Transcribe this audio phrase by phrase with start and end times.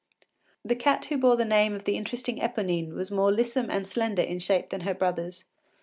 [0.65, 4.23] The cat who bore the name of the interesting Eponine was more lissome and slender
[4.23, 5.45] in shape than her brothers.